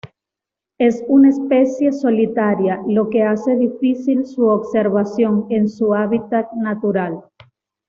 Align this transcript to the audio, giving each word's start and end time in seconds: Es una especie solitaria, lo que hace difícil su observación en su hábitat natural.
Es 0.79 1.03
una 1.07 1.29
especie 1.29 1.91
solitaria, 1.91 2.81
lo 2.87 3.07
que 3.11 3.21
hace 3.21 3.55
difícil 3.55 4.25
su 4.25 4.45
observación 4.47 5.45
en 5.51 5.69
su 5.69 5.93
hábitat 5.93 6.51
natural. 6.53 7.23